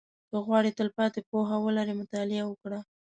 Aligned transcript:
•که 0.29 0.37
غواړې 0.45 0.75
تلپاتې 0.79 1.19
پوهه 1.29 1.57
ولرې، 1.65 1.93
مطالعه 2.01 2.43
وکړه. 2.47 2.79